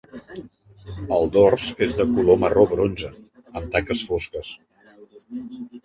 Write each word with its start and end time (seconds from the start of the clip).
El 1.17 1.29
dors 1.35 1.67
és 1.87 1.93
de 2.01 2.07
color 2.15 2.41
marró 2.47 2.65
bronze, 2.73 3.13
amb 3.41 3.71
taques 3.79 4.05
fosques. 4.13 4.55